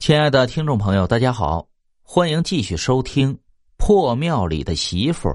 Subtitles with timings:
[0.00, 1.68] 亲爱的听众朋友，大家好，
[2.02, 3.34] 欢迎继续收听
[3.76, 5.28] 《破庙里的媳妇》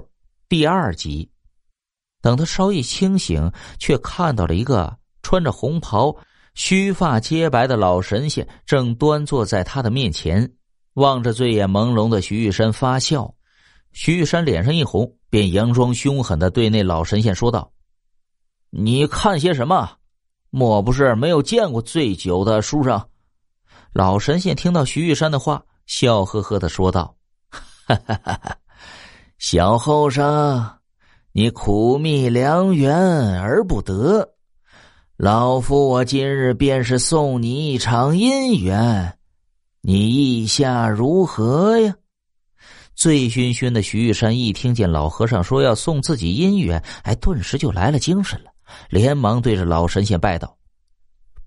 [0.49, 1.29] 第二集。
[2.20, 6.17] 等他稍一清醒，却看到了一个穿着红袍、
[6.55, 10.51] 须发皆白的老神仙，正端坐在他的面前，
[10.95, 13.32] 望着醉眼朦胧的徐玉山发笑。
[13.93, 17.71] 徐玉山脸上一红，便佯装凶狠的对那老神仙说道
[18.73, 19.97] ：“你看些什么？
[20.50, 23.00] 莫不是没有见过醉酒的书生？”
[23.96, 27.15] 老神仙听到徐玉山的话，笑呵呵的说道
[27.88, 28.57] ：“哈哈哈哈
[29.38, 30.69] 小后生，
[31.32, 34.33] 你苦觅良缘而不得，
[35.16, 39.17] 老夫我今日便是送你一场姻缘，
[39.80, 41.95] 你意下如何呀？”
[42.95, 48.52] 醉醺醺的徐玉山一听见老和尚说要送自己姻缘，哎，顿时就来了精神了，
[48.89, 50.58] 连忙对着老神仙拜道。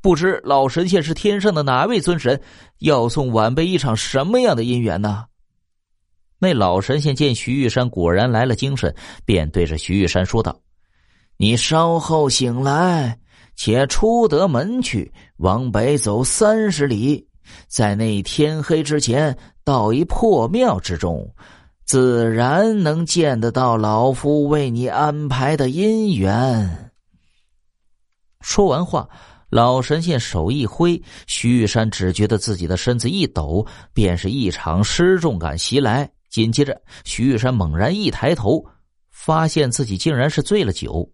[0.00, 2.40] 不知老神仙是天上的哪位尊神，
[2.78, 5.24] 要送晚辈一场什么样的姻缘呢？
[6.38, 10.60] 那老神仙见徐玉山果然来了精神，便对着徐玉山说道
[11.36, 13.18] ：“你稍后醒来，
[13.56, 17.26] 且出得门去，往北走三十里，
[17.66, 21.28] 在那天黑之前到一破庙之中，
[21.84, 26.92] 自然能见得到老夫为你安排的姻缘。”
[28.40, 29.08] 说完话。
[29.50, 36.08] 老神仙手一挥，徐玉山只觉得自己的身子一抖，便是一场失重感袭来。
[36.28, 38.62] 紧接着，徐玉山猛然一抬头，
[39.10, 41.10] 发现自己竟然是醉了酒。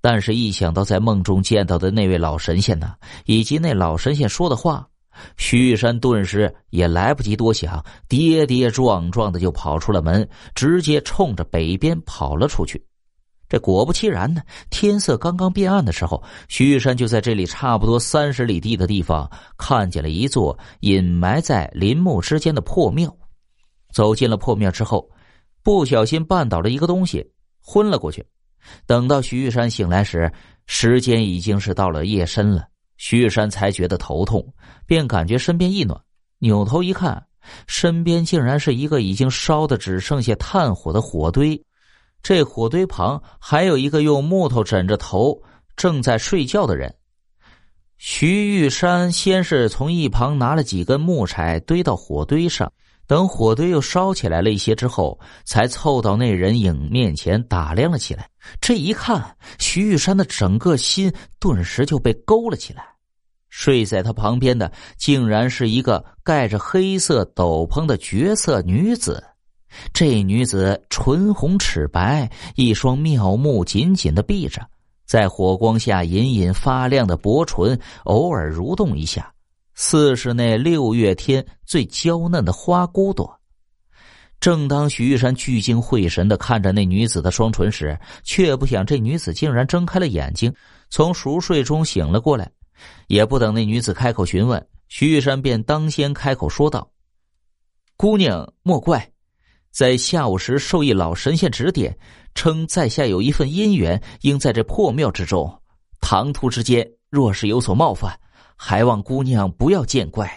[0.00, 2.94] 但是，一想到在梦中见到的那位老神仙呢，
[3.26, 4.86] 以及那老神仙说的话，
[5.36, 12.82] 徐玉山顿时也来不及多想，跌跌撞撞的就跑出了门，直接冲着北边跑了出去。
[13.54, 23.16] 这果不其然呢，天色刚刚变暗的时候，徐玉山就在这里差不多三十里地的地方看见了一座隐埋在林木之间的破庙。
[23.92, 25.08] 走进了破庙之后，
[25.62, 28.26] 不小心绊倒了一个东西，昏了过去。
[28.86, 30.32] 等到徐玉山醒来时，
[30.66, 32.66] 时间已经是到了夜深了。
[32.96, 34.44] 徐玉山才觉得头痛，
[34.84, 35.96] 便感觉身边一暖，
[36.40, 37.24] 扭头一看，
[37.68, 41.64] 身边竟然是一个已经烧的只剩下炭火的火堆。
[42.24, 45.42] 这火堆旁还有一个用木头枕着头
[45.76, 46.92] 正在睡觉的人。
[47.98, 52.72] 徐玉山先是从一旁拿了几根木柴堆到火堆上，
[53.06, 58.26] 等火堆又烧起来了一些之后，才凑到那人影面前打量了起来。
[58.58, 62.82] 这一看，徐玉山的整个心顿时就被勾了起来。
[63.50, 69.22] 睡在他旁边的，竟然是一个盖着黑色斗篷的绝色女子。
[69.92, 74.60] 这女子唇红齿白，一双妙目紧紧的闭着，
[75.06, 79.32] 在火光下隐隐发亮的薄唇偶尔蠕动一下，
[79.74, 83.40] 似是那六月天最娇嫩的花骨朵。
[84.40, 90.52] 正当徐玉山聚精会神的看着那女子的双唇时，却不想这女子竟然睁开了眼睛，
[90.90, 92.50] 从熟睡中醒了过来。
[93.06, 96.90] 也不等那女子开口询问，徐玉山便当先开口说道
[97.96, 99.08] ：“姑娘莫怪。”
[99.74, 101.98] 在下午时受一老神仙指点，
[102.32, 105.52] 称在下有一份姻缘，应在这破庙之中。
[106.00, 108.16] 唐突之间，若是有所冒犯，
[108.54, 110.30] 还望姑娘不要见怪。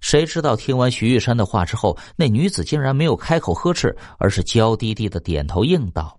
[0.00, 6.18] 谁知道听完徐玉山的话之后，那女子竟然没有开口呵斥，而是娇滴滴的点头应道：“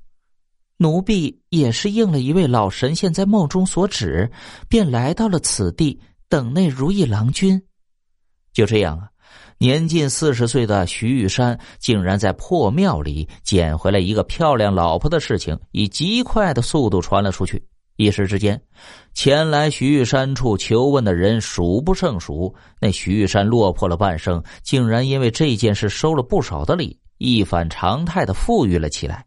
[0.79, 4.31] 奴婢也是应了一位老神仙在梦中所指，
[4.69, 5.99] 便来到了此地，
[6.29, 7.61] 等那如意郎君。”
[8.53, 9.10] 就这样啊。
[9.57, 17.63] 年近四十岁的徐玉山，竟然在破庙里捡回来一个漂亮老婆的事情，以极快的速度传了出去。
[17.97, 18.59] 一时之间，
[19.13, 22.55] 前来徐玉山处求问的人数不胜数。
[22.79, 29.23] 那徐玉山落魄了半生，竟然因为这件事收了不少的礼，一反常态的富裕了起来。